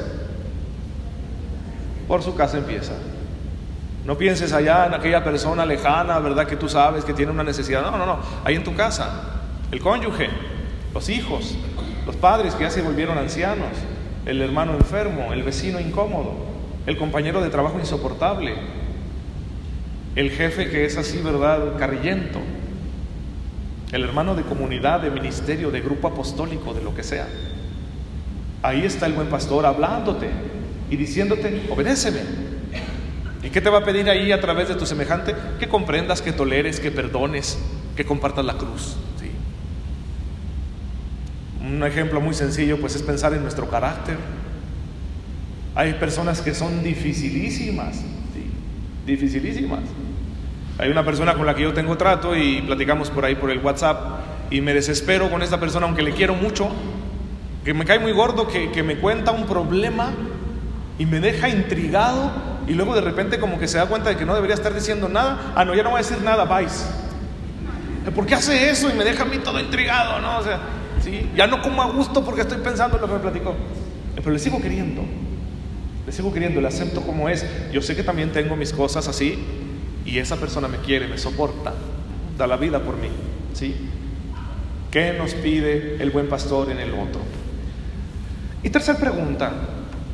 por 2.06 2.22
su 2.22 2.34
casa 2.34 2.58
empieza. 2.58 2.92
No 4.04 4.18
pienses 4.18 4.52
allá 4.52 4.86
en 4.86 4.94
aquella 4.94 5.22
persona 5.22 5.64
lejana, 5.64 6.18
¿verdad? 6.18 6.46
Que 6.46 6.56
tú 6.56 6.68
sabes 6.68 7.04
que 7.04 7.14
tiene 7.14 7.32
una 7.32 7.44
necesidad. 7.44 7.82
No, 7.82 7.96
no, 7.96 8.04
no. 8.04 8.18
Ahí 8.44 8.56
en 8.56 8.64
tu 8.64 8.74
casa, 8.74 9.40
el 9.70 9.80
cónyuge, 9.80 10.28
los 10.92 11.08
hijos, 11.08 11.54
los 12.06 12.16
padres 12.16 12.54
que 12.54 12.64
ya 12.64 12.70
se 12.70 12.82
volvieron 12.82 13.16
ancianos, 13.16 13.68
el 14.26 14.42
hermano 14.42 14.72
enfermo, 14.74 15.32
el 15.32 15.42
vecino 15.42 15.80
incómodo, 15.80 16.49
el 16.90 16.96
compañero 16.96 17.40
de 17.40 17.50
trabajo 17.50 17.78
insoportable, 17.78 18.52
el 20.16 20.30
jefe 20.30 20.68
que 20.68 20.84
es 20.84 20.96
así, 20.96 21.18
¿verdad?, 21.18 21.78
carrillento, 21.78 22.40
el 23.92 24.02
hermano 24.02 24.34
de 24.34 24.42
comunidad, 24.42 25.00
de 25.00 25.10
ministerio, 25.10 25.70
de 25.70 25.80
grupo 25.80 26.08
apostólico, 26.08 26.74
de 26.74 26.82
lo 26.82 26.92
que 26.92 27.04
sea. 27.04 27.28
Ahí 28.62 28.84
está 28.84 29.06
el 29.06 29.12
buen 29.12 29.28
pastor 29.28 29.66
hablándote 29.66 30.28
y 30.90 30.96
diciéndote, 30.96 31.62
obedéceme. 31.70 32.22
¿Y 33.44 33.50
qué 33.50 33.60
te 33.60 33.70
va 33.70 33.78
a 33.78 33.84
pedir 33.84 34.10
ahí 34.10 34.32
a 34.32 34.40
través 34.40 34.68
de 34.68 34.74
tu 34.74 34.84
semejante? 34.84 35.34
Que 35.60 35.68
comprendas, 35.68 36.20
que 36.20 36.32
toleres, 36.32 36.80
que 36.80 36.90
perdones, 36.90 37.56
que 37.96 38.04
compartas 38.04 38.44
la 38.44 38.54
cruz. 38.54 38.96
Un 41.64 41.84
ejemplo 41.84 42.20
muy 42.20 42.34
sencillo 42.34 42.80
pues 42.80 42.96
es 42.96 43.02
pensar 43.02 43.32
en 43.32 43.42
nuestro 43.42 43.70
carácter. 43.70 44.16
Hay 45.74 45.94
personas 45.94 46.40
que 46.40 46.54
son 46.54 46.82
dificilísimas, 46.82 47.96
¿sí? 47.96 48.50
dificilísimas. 49.06 49.80
Hay 50.78 50.90
una 50.90 51.04
persona 51.04 51.34
con 51.34 51.46
la 51.46 51.54
que 51.54 51.62
yo 51.62 51.72
tengo 51.72 51.96
trato 51.96 52.34
y 52.36 52.62
platicamos 52.62 53.10
por 53.10 53.24
ahí 53.24 53.34
por 53.34 53.50
el 53.50 53.58
WhatsApp 53.58 53.98
y 54.50 54.60
me 54.60 54.74
desespero 54.74 55.30
con 55.30 55.42
esta 55.42 55.60
persona, 55.60 55.86
aunque 55.86 56.02
le 56.02 56.12
quiero 56.12 56.34
mucho, 56.34 56.70
que 57.64 57.74
me 57.74 57.84
cae 57.84 57.98
muy 57.98 58.12
gordo, 58.12 58.48
que, 58.48 58.70
que 58.70 58.82
me 58.82 58.96
cuenta 58.96 59.30
un 59.30 59.46
problema 59.46 60.10
y 60.98 61.06
me 61.06 61.20
deja 61.20 61.48
intrigado 61.48 62.32
y 62.66 62.74
luego 62.74 62.94
de 62.94 63.00
repente 63.00 63.38
como 63.38 63.58
que 63.58 63.68
se 63.68 63.78
da 63.78 63.86
cuenta 63.86 64.10
de 64.10 64.16
que 64.16 64.24
no 64.24 64.34
debería 64.34 64.54
estar 64.54 64.74
diciendo 64.74 65.08
nada. 65.08 65.52
Ah, 65.54 65.64
no, 65.64 65.74
ya 65.74 65.82
no 65.82 65.90
voy 65.90 66.00
a 66.00 66.02
decir 66.02 66.22
nada, 66.22 66.44
vais. 66.44 66.86
¿Por 68.14 68.26
qué 68.26 68.34
hace 68.34 68.70
eso 68.70 68.88
y 68.90 68.94
me 68.94 69.04
deja 69.04 69.22
a 69.22 69.26
mí 69.26 69.38
todo 69.38 69.60
intrigado? 69.60 70.20
¿no? 70.20 70.38
O 70.38 70.42
sea, 70.42 70.60
¿sí? 71.02 71.30
ya 71.36 71.46
no 71.46 71.62
como 71.62 71.82
a 71.82 71.86
gusto 71.86 72.24
porque 72.24 72.42
estoy 72.42 72.58
pensando 72.58 72.96
en 72.96 73.02
lo 73.02 73.08
que 73.08 73.14
me 73.14 73.20
platicó. 73.20 73.54
Pero 74.14 74.30
le 74.30 74.38
sigo 74.38 74.60
queriendo, 74.60 75.02
sigo 76.12 76.32
queriendo, 76.32 76.60
le 76.60 76.68
acepto 76.68 77.02
como 77.02 77.28
es. 77.28 77.44
Yo 77.72 77.82
sé 77.82 77.96
que 77.96 78.02
también 78.02 78.32
tengo 78.32 78.56
mis 78.56 78.72
cosas 78.72 79.08
así 79.08 79.38
y 80.04 80.18
esa 80.18 80.36
persona 80.36 80.68
me 80.68 80.78
quiere, 80.78 81.06
me 81.06 81.18
soporta, 81.18 81.72
da 82.36 82.46
la 82.46 82.56
vida 82.56 82.80
por 82.80 82.96
mí. 82.96 83.08
¿sí? 83.52 83.74
¿Qué 84.90 85.12
nos 85.12 85.34
pide 85.34 86.02
el 86.02 86.10
buen 86.10 86.28
pastor 86.28 86.70
en 86.70 86.78
el 86.80 86.92
otro? 86.92 87.20
Y 88.62 88.70
tercera 88.70 88.98
pregunta, 88.98 89.52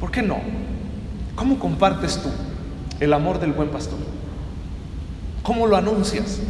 ¿por 0.01 0.11
qué 0.11 0.23
no? 0.23 0.39
¿Cómo 1.35 1.59
compartes 1.59 2.21
tú 2.23 2.31
el 3.01 3.13
amor 3.13 3.41
del 3.41 3.53
buen 3.53 3.69
pastor? 3.69 3.99
¿Cómo 5.43 5.67
lo 5.67 5.77
anuncias? 5.77 6.41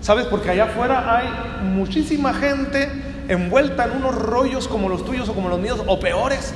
¿Sabes? 0.00 0.26
Porque 0.26 0.50
allá 0.50 0.64
afuera 0.64 1.16
hay 1.16 1.64
muchísima 1.64 2.34
gente 2.34 2.88
envuelta 3.28 3.86
en 3.86 3.92
unos 3.92 4.14
rollos 4.14 4.68
como 4.68 4.88
los 4.88 5.04
tuyos 5.04 5.28
o 5.28 5.34
como 5.34 5.48
los 5.48 5.58
míos 5.58 5.82
o 5.86 5.98
peores, 5.98 6.54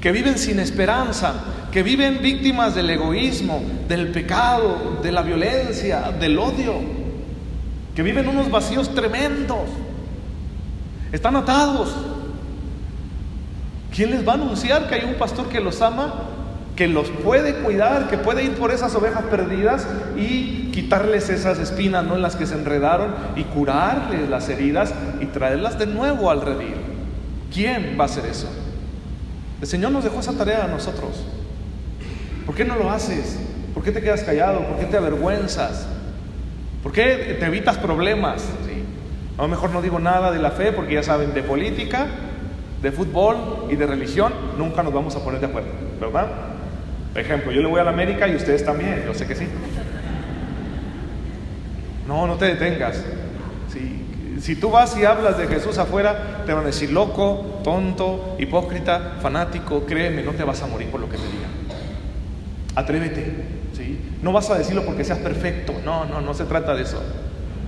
que 0.00 0.12
viven 0.12 0.38
sin 0.38 0.58
esperanza, 0.58 1.34
que 1.70 1.82
viven 1.82 2.20
víctimas 2.22 2.74
del 2.74 2.88
egoísmo, 2.90 3.62
del 3.86 4.08
pecado, 4.08 4.98
de 5.02 5.12
la 5.12 5.22
violencia, 5.22 6.12
del 6.18 6.38
odio, 6.38 6.74
que 7.94 8.02
viven 8.02 8.28
unos 8.28 8.50
vacíos 8.50 8.94
tremendos, 8.94 9.68
están 11.12 11.36
atados. 11.36 11.94
¿Quién 13.94 14.12
les 14.12 14.26
va 14.26 14.32
a 14.32 14.34
anunciar 14.36 14.88
que 14.88 14.94
hay 14.94 15.04
un 15.04 15.14
pastor 15.14 15.48
que 15.48 15.60
los 15.60 15.82
ama, 15.82 16.14
que 16.76 16.88
los 16.88 17.08
puede 17.08 17.56
cuidar, 17.56 18.08
que 18.08 18.16
puede 18.16 18.44
ir 18.44 18.52
por 18.52 18.70
esas 18.70 18.94
ovejas 18.94 19.24
perdidas 19.24 19.86
y 20.16 20.70
quitarles 20.72 21.28
esas 21.28 21.58
espinas 21.58 22.04
¿no? 22.04 22.14
en 22.14 22.22
las 22.22 22.36
que 22.36 22.46
se 22.46 22.54
enredaron 22.54 23.14
y 23.36 23.42
curarles 23.42 24.30
las 24.30 24.48
heridas 24.48 24.94
y 25.20 25.26
traerlas 25.26 25.78
de 25.78 25.86
nuevo 25.86 26.30
al 26.30 26.40
redil? 26.40 26.74
¿Quién 27.52 27.96
va 27.98 28.04
a 28.04 28.06
hacer 28.06 28.24
eso? 28.24 28.48
El 29.60 29.66
Señor 29.66 29.92
nos 29.92 30.04
dejó 30.04 30.20
esa 30.20 30.32
tarea 30.32 30.64
a 30.64 30.68
nosotros. 30.68 31.24
¿Por 32.46 32.54
qué 32.54 32.64
no 32.64 32.76
lo 32.76 32.90
haces? 32.90 33.38
¿Por 33.74 33.84
qué 33.84 33.92
te 33.92 34.00
quedas 34.00 34.22
callado? 34.22 34.66
¿Por 34.66 34.78
qué 34.78 34.86
te 34.86 34.96
avergüenzas? 34.96 35.86
¿Por 36.82 36.92
qué 36.92 37.36
te 37.38 37.46
evitas 37.46 37.76
problemas? 37.76 38.40
¿Sí? 38.40 38.82
A 39.38 39.42
lo 39.42 39.48
mejor 39.48 39.70
no 39.70 39.82
digo 39.82 39.98
nada 39.98 40.32
de 40.32 40.38
la 40.38 40.50
fe 40.50 40.72
porque 40.72 40.94
ya 40.94 41.02
saben, 41.02 41.34
de 41.34 41.42
política, 41.42 42.06
de 42.82 42.92
fútbol 42.92 43.68
y 43.70 43.76
de 43.76 43.86
religión 43.86 44.32
nunca 44.58 44.82
nos 44.82 44.92
vamos 44.92 45.14
a 45.16 45.24
poner 45.24 45.40
de 45.40 45.46
acuerdo, 45.46 45.70
¿verdad? 46.00 46.28
Por 47.12 47.20
ejemplo, 47.20 47.52
yo 47.52 47.60
le 47.60 47.68
voy 47.68 47.80
a 47.80 47.84
la 47.84 47.90
América 47.90 48.28
y 48.28 48.36
ustedes 48.36 48.64
también, 48.64 49.02
yo 49.06 49.14
sé 49.14 49.26
que 49.26 49.34
sí. 49.34 49.46
No, 52.06 52.26
no 52.26 52.36
te 52.36 52.46
detengas. 52.46 53.02
Si, 53.72 54.04
si 54.40 54.56
tú 54.56 54.70
vas 54.70 54.96
y 54.96 55.04
hablas 55.04 55.36
de 55.36 55.46
Jesús 55.46 55.76
afuera, 55.78 56.42
te 56.46 56.52
van 56.52 56.64
a 56.64 56.68
decir 56.68 56.90
loco, 56.90 57.60
tonto, 57.62 58.36
hipócrita, 58.38 59.16
fanático, 59.20 59.84
créeme, 59.84 60.22
no 60.22 60.32
te 60.32 60.44
vas 60.44 60.62
a 60.62 60.66
morir 60.66 60.88
por 60.88 61.00
lo 61.00 61.08
que 61.08 61.16
te 61.16 61.24
digan. 61.24 61.50
Atrévete, 62.74 63.34
¿sí? 63.74 64.00
No 64.22 64.32
vas 64.32 64.48
a 64.50 64.56
decirlo 64.56 64.84
porque 64.84 65.04
seas 65.04 65.18
perfecto, 65.18 65.74
no, 65.84 66.06
no, 66.06 66.20
no 66.22 66.32
se 66.32 66.44
trata 66.44 66.74
de 66.74 66.82
eso. 66.82 67.02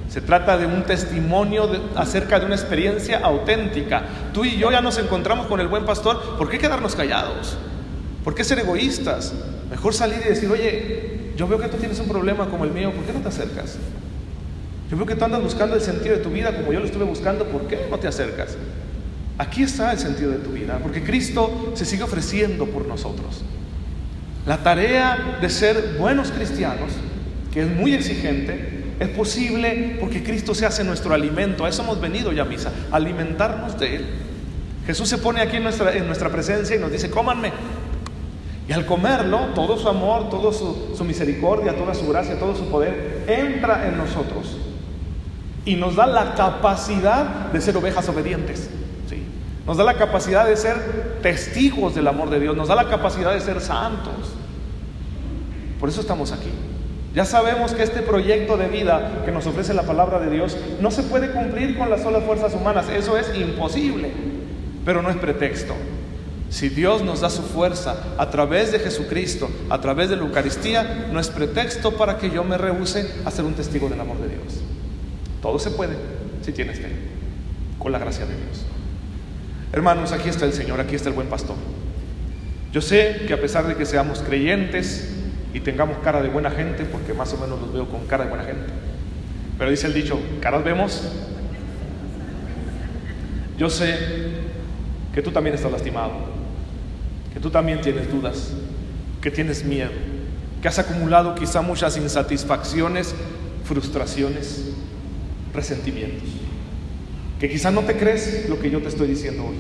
Se 0.09 0.21
trata 0.21 0.57
de 0.57 0.67
un 0.67 0.83
testimonio 0.85 1.69
acerca 1.95 2.39
de 2.39 2.47
una 2.47 2.55
experiencia 2.55 3.21
auténtica. 3.21 4.03
Tú 4.33 4.45
y 4.45 4.57
yo 4.59 4.71
ya 4.71 4.81
nos 4.81 4.99
encontramos 4.99 5.47
con 5.47 5.61
el 5.61 5.69
buen 5.69 5.87
pastor. 5.87 6.37
¿Por 6.37 6.51
qué 6.51 6.59
quedarnos 6.59 6.95
callados? 6.95 7.57
¿Por 8.23 8.35
qué 8.35 8.45
ser 8.45 8.59
egoístas? 8.59 9.33
Mejor 9.71 9.95
salir 9.95 10.21
y 10.25 10.29
decir, 10.29 10.51
oye, 10.51 11.33
yo 11.37 11.49
veo 11.49 11.59
que 11.59 11.69
tú 11.69 11.79
tienes 11.79 11.99
un 11.99 12.09
problema 12.09 12.47
como 12.47 12.65
el 12.65 12.73
mío, 12.73 12.93
¿por 12.93 13.05
qué 13.05 13.13
no 13.13 13.21
te 13.21 13.29
acercas? 13.29 13.79
Yo 14.93 14.99
veo 14.99 15.07
que 15.07 15.15
tú 15.15 15.25
andas 15.25 15.43
buscando 15.43 15.75
el 15.75 15.81
sentido 15.81 16.17
de 16.17 16.23
tu 16.23 16.29
vida 16.29 16.55
como 16.55 16.71
yo 16.71 16.79
lo 16.79 16.85
estuve 16.85 17.05
buscando, 17.05 17.47
¿por 17.47 17.67
qué 17.67 17.87
no 17.91 17.99
te 17.99 18.09
acercas? 18.09 18.59
Aquí 19.39 19.63
está 19.63 19.91
el 19.91 19.99
sentido 19.99 20.33
de 20.33 20.37
tu 20.37 20.51
vida, 20.51 20.81
porque 20.83 21.03
Cristo 21.03 21.73
se 21.73 21.87
sigue 21.87 22.03
ofreciendo 22.03 22.67
por 22.67 22.85
nosotros. 22.87 23.43
La 24.45 24.59
tarea 24.59 25.39
de 25.41 25.49
ser 25.49 25.97
buenos 25.99 26.31
cristianos, 26.31 26.93
que 27.55 27.63
es 27.63 27.69
muy 27.69 27.95
exigente, 27.95 28.85
es 29.01 29.09
posible 29.09 29.97
porque 29.99 30.23
Cristo 30.23 30.55
se 30.55 30.67
hace 30.67 30.85
nuestro 30.85 31.15
alimento. 31.15 31.65
A 31.65 31.71
eso 31.71 31.83
hemos 31.85 31.99
venido 31.99 32.31
ya 32.31 32.45
misa, 32.45 32.71
alimentarnos 32.91 33.81
de 33.81 33.97
Él. 33.97 34.07
Jesús 34.85 35.09
se 35.09 35.17
pone 35.17 35.41
aquí 35.41 35.57
en 35.57 35.63
nuestra, 35.63 35.97
en 35.97 36.07
nuestra 36.07 36.29
presencia 36.29 36.77
y 36.77 36.79
nos 36.79 36.93
dice, 36.93 37.09
cómanme. 37.09 37.51
Y 38.69 38.73
al 38.73 38.85
comerlo, 38.85 39.55
todo 39.55 39.79
su 39.79 39.89
amor, 39.89 40.29
toda 40.29 40.53
su 40.53 41.03
misericordia, 41.03 41.75
toda 41.75 41.95
su 41.95 42.07
gracia, 42.09 42.39
todo 42.39 42.55
su 42.55 42.67
poder 42.67 43.25
entra 43.27 43.89
en 43.89 43.97
nosotros 43.97 44.59
y 45.65 45.77
nos 45.77 45.97
da 45.97 46.07
la 46.07 46.35
capacidad 46.35 47.53
de 47.53 47.61
ser 47.61 47.77
ovejas 47.77 48.09
obedientes. 48.09 48.69
¿sí? 49.09 49.23
Nos 49.67 49.77
da 49.77 49.85
la 49.85 49.95
capacidad 49.95 50.47
de 50.47 50.57
ser 50.57 51.21
testigos 51.23 51.95
del 51.95 52.09
amor 52.09 52.31
de 52.31 52.41
Dios, 52.41 52.57
nos 52.57 52.69
da 52.69 52.75
la 52.75 52.89
capacidad 52.89 53.33
de 53.33 53.41
ser 53.41 53.61
santos. 53.61 54.35
Por 55.79 55.89
eso 55.89 56.01
estamos 56.01 56.33
aquí. 56.33 56.51
Ya 57.15 57.27
sabemos 57.27 57.73
que 57.73 57.83
este 57.83 58.01
proyecto 58.01 58.57
de 58.57 58.69
vida 58.69 59.23
que 59.25 59.33
nos 59.33 59.47
ofrece 59.47 59.75
la 59.75 59.83
palabra 59.83 60.19
de 60.19 60.31
Dios 60.31 60.57
no 60.81 60.91
se 60.91 61.03
puede 61.03 61.31
cumplir 61.31 61.77
con 61.77 61.91
las 61.91 62.03
solas 62.03 62.25
fuerzas 62.25 62.55
humanas, 62.55 62.89
eso 62.89 63.19
es 63.19 63.31
imposible, 63.39 64.11
pero 64.85 65.03
no 65.03 65.11
es 65.11 65.17
pretexto. 65.17 65.75
Si 66.49 66.69
Dios 66.71 67.03
nos 67.03 67.21
da 67.21 67.29
su 67.29 67.43
fuerza 67.43 67.97
a 68.17 68.31
través 68.31 68.73
de 68.73 68.79
Jesucristo, 68.79 69.51
a 69.69 69.81
través 69.81 70.09
de 70.09 70.17
la 70.17 70.23
Eucaristía, 70.23 71.09
no 71.13 71.21
es 71.21 71.29
pretexto 71.29 71.93
para 71.93 72.17
que 72.17 72.31
yo 72.31 72.45
me 72.45 72.59
rehúse 72.59 73.11
a 73.25 73.31
ser 73.31 73.45
un 73.45 73.55
testigo 73.55 73.89
del 73.89 74.01
amor 74.01 74.19
de 74.19 74.29
Dios. 74.29 74.62
Todo 75.43 75.59
se 75.59 75.73
puede 75.73 75.97
si 76.41 76.53
tienes 76.53 76.79
fe, 76.79 76.89
con 77.79 77.93
la 77.93 77.99
gracia 77.99 78.25
de 78.25 78.35
Dios. 78.35 78.65
Hermanos, 79.73 80.13
aquí 80.13 80.29
está 80.29 80.47
el 80.47 80.53
Señor, 80.53 80.81
aquí 80.81 80.95
está 80.95 81.09
el 81.09 81.15
buen 81.15 81.29
pastor. 81.29 81.57
Yo 82.73 82.81
sé 82.81 83.23
que 83.27 83.35
a 83.35 83.41
pesar 83.41 83.67
de 83.67 83.75
que 83.75 83.85
seamos 83.85 84.21
creyentes 84.21 85.15
y 85.53 85.61
tengamos 85.61 85.99
cara 85.99 86.23
de 86.23 86.29
buena 86.29 86.51
gente, 86.51 86.85
porque 86.85 87.13
más 87.13 87.33
o 87.35 87.39
menos 87.39 87.61
los 87.61 87.73
veo 87.73 87.89
con 87.89 88.07
cara 88.07 88.25
de 88.25 88.31
buena 88.31 88.45
gente, 88.45 88.67
pero 89.59 89.71
dice 89.71 89.89
el 89.89 89.95
dicho, 89.95 90.19
caras 90.41 90.65
vemos. 90.65 91.03
Yo 93.59 93.69
sé 93.69 93.99
que 95.15 95.23
tú 95.23 95.31
también 95.31 95.55
estás 95.55 95.71
lastimado, 95.71 96.13
que 97.35 97.41
tú 97.41 97.51
también 97.51 97.81
tienes 97.81 98.11
dudas, 98.11 98.53
que 99.21 99.31
tienes 99.31 99.65
miedo, 99.65 99.91
que 100.63 100.69
has 100.69 100.79
acumulado 100.79 101.35
quizá 101.35 101.61
muchas 101.61 101.97
insatisfacciones, 101.97 103.15
frustraciones, 103.65 104.72
resentimientos, 105.55 106.29
que 107.39 107.49
quizá 107.51 107.71
no 107.71 107.83
te 107.83 107.97
crees 107.97 108.49
lo 108.49 108.59
que 108.59 108.71
yo 108.71 108.81
te 108.81 108.89
estoy 108.89 109.09
diciendo 109.09 109.45
hoy, 109.45 109.57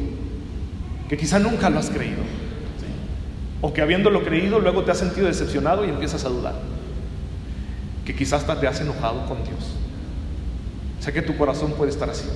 que 1.09 1.17
quizá 1.17 1.39
nunca 1.39 1.69
lo 1.71 1.79
has 1.79 1.91
creído, 1.91 2.23
o 3.61 3.73
que 3.73 3.83
habiéndolo 3.83 4.25
creído 4.25 4.59
luego 4.59 4.85
te 4.85 4.91
has 4.91 4.99
sentido 4.99 5.27
decepcionado 5.27 5.85
y 5.85 5.91
empiezas 5.91 6.25
a 6.25 6.29
dudar, 6.29 6.55
que 8.05 8.15
quizás 8.15 8.41
hasta 8.41 8.61
te 8.61 8.67
has 8.67 8.81
enojado 8.81 9.27
con 9.27 9.45
Dios. 9.45 9.77
Sé 11.01 11.13
que 11.13 11.23
tu 11.23 11.37
corazón 11.37 11.73
puede 11.73 11.91
estar 11.91 12.09
así. 12.09 12.29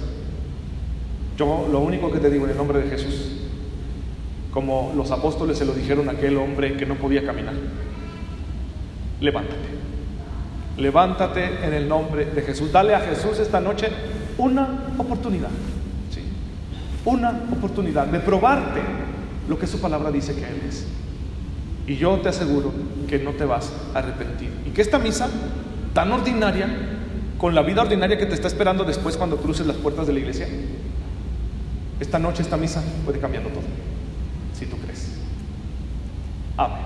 Yo 1.36 1.68
lo 1.70 1.80
único 1.80 2.10
que 2.10 2.18
te 2.18 2.30
digo 2.30 2.44
en 2.44 2.52
el 2.52 2.56
nombre 2.56 2.80
de 2.80 2.90
Jesús, 2.90 3.32
como 4.52 4.92
los 4.96 5.10
apóstoles 5.10 5.58
se 5.58 5.64
lo 5.64 5.72
dijeron 5.72 6.08
a 6.08 6.12
aquel 6.12 6.36
hombre 6.38 6.76
que 6.76 6.86
no 6.86 6.94
podía 6.94 7.24
caminar, 7.24 7.54
levántate. 9.20 9.85
Levántate 10.78 11.64
en 11.64 11.72
el 11.72 11.88
nombre 11.88 12.26
de 12.26 12.42
Jesús. 12.42 12.70
Dale 12.70 12.94
a 12.94 13.00
Jesús 13.00 13.38
esta 13.38 13.60
noche 13.60 13.88
una 14.38 14.68
oportunidad. 14.98 15.50
¿sí? 16.10 16.20
una 17.06 17.30
oportunidad 17.52 18.06
de 18.06 18.20
probarte 18.20 18.80
lo 19.48 19.58
que 19.58 19.66
su 19.66 19.80
palabra 19.80 20.10
dice 20.10 20.34
que 20.34 20.44
Él 20.44 20.60
es. 20.68 20.86
Y 21.86 21.96
yo 21.96 22.18
te 22.20 22.28
aseguro 22.28 22.72
que 23.08 23.18
no 23.20 23.32
te 23.32 23.44
vas 23.44 23.72
a 23.94 24.00
arrepentir. 24.00 24.50
Y 24.66 24.70
que 24.70 24.82
esta 24.82 24.98
misa 24.98 25.28
tan 25.94 26.10
ordinaria, 26.12 26.68
con 27.38 27.54
la 27.54 27.62
vida 27.62 27.82
ordinaria 27.82 28.18
que 28.18 28.26
te 28.26 28.34
está 28.34 28.48
esperando 28.48 28.84
después 28.84 29.16
cuando 29.16 29.36
cruces 29.36 29.66
las 29.66 29.76
puertas 29.76 30.06
de 30.06 30.12
la 30.12 30.18
iglesia, 30.18 30.48
esta 32.00 32.18
noche 32.18 32.42
esta 32.42 32.56
misa 32.56 32.82
puede 33.04 33.20
cambiarlo 33.20 33.50
todo, 33.50 33.62
si 34.52 34.66
tú 34.66 34.76
crees. 34.78 35.12
Amén. 36.56 36.85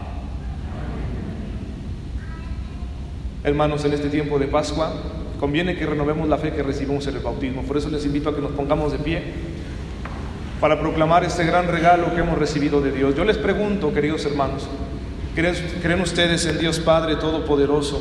Hermanos, 3.43 3.87
en 3.87 3.95
este 3.95 4.11
tiempo 4.11 4.39
de 4.39 4.47
Pascua 4.49 4.93
conviene 5.39 5.75
que 5.75 5.87
renovemos 5.87 6.29
la 6.29 6.37
fe 6.37 6.53
que 6.53 6.63
recibimos 6.63 7.07
en 7.07 7.17
el 7.17 7.23
bautismo. 7.23 7.63
Por 7.63 7.79
eso 7.79 7.89
les 7.89 8.05
invito 8.05 8.29
a 8.29 8.35
que 8.35 8.43
nos 8.43 8.53
pongamos 8.53 8.93
de 8.93 8.99
pie 8.99 9.23
para 10.61 10.79
proclamar 10.79 11.25
este 11.25 11.47
gran 11.47 11.67
regalo 11.67 12.15
que 12.15 12.21
hemos 12.21 12.39
recibido 12.39 12.83
de 12.83 12.93
Dios. 12.93 13.15
Yo 13.15 13.25
les 13.25 13.39
pregunto, 13.39 13.95
queridos 13.95 14.27
hermanos, 14.27 14.69
¿creen, 15.35 16.03
ustedes 16.03 16.45
en 16.45 16.59
Dios 16.59 16.81
Padre 16.81 17.17
Todopoderoso? 17.17 17.99